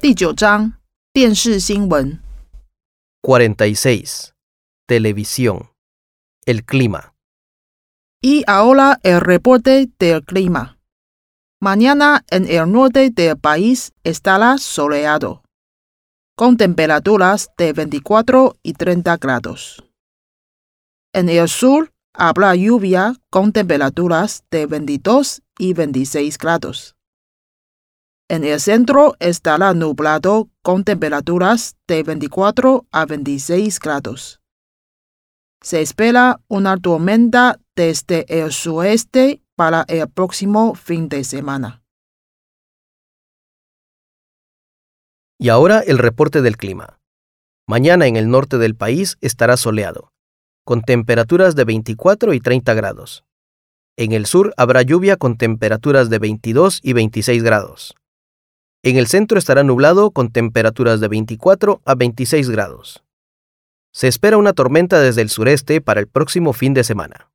[0.00, 0.72] 第九章
[1.12, 2.18] 电视新闻。
[3.22, 4.32] 46.
[4.86, 5.70] Televisión.
[6.46, 7.12] El clima.
[8.22, 10.78] Y ahora el reporte del clima.
[11.60, 15.42] Mañana en el norte del país estará soleado,
[16.36, 19.82] con temperaturas de 24 y 30 grados.
[21.12, 26.94] En el sur habrá lluvia con temperaturas de 22 y 26 grados.
[28.31, 34.39] En el centro estará nublado con temperaturas de 24 a 26 grados.
[35.61, 41.83] Se espera una tormenta desde el sueste para el próximo fin de semana.
[45.37, 47.01] Y ahora el reporte del clima.
[47.67, 50.13] Mañana en el norte del país estará soleado,
[50.63, 53.25] con temperaturas de 24 y 30 grados.
[53.97, 57.93] En el sur habrá lluvia con temperaturas de 22 y 26 grados.
[58.83, 63.03] En el centro estará nublado con temperaturas de 24 a 26 grados.
[63.93, 67.29] Se espera una tormenta desde el sureste para el próximo fin de semana.